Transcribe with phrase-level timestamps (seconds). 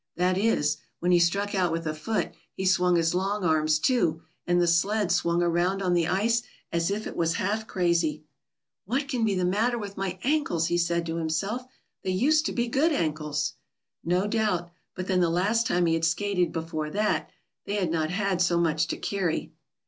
[0.15, 4.23] That is, when he struck out with a foot he swung his long arms too,
[4.47, 8.23] and the sled swung around on the ice as if it was half crazy.
[8.85, 11.67] "What can be the matter with my ankles?" he said to himself.
[12.01, 13.53] "They used to be good ankles."
[14.03, 17.29] No doubt; but then the last time he had skated before that,
[17.65, 19.53] they had not had so much to carry.